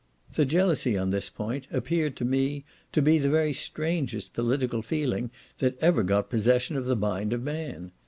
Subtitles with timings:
[0.33, 5.29] The jealousy on this point appeared to me to be the very strangest political feeling
[5.59, 7.91] that ever got possession of the mind of man.